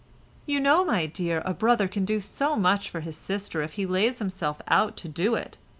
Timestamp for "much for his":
2.55-3.15